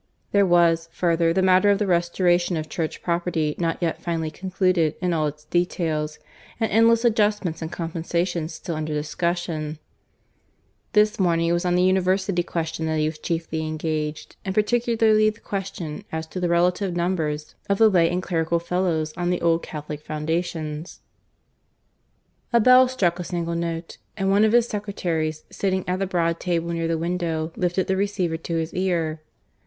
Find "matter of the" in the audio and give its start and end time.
1.43-1.85